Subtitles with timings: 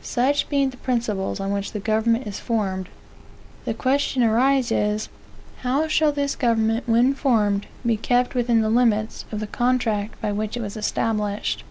[0.00, 2.88] Such being the principles on which the government is formed,
[3.64, 5.08] the question arises,
[5.62, 10.30] how shall this government, where formed, be kept within the limits of the contract by
[10.30, 11.64] which it was established?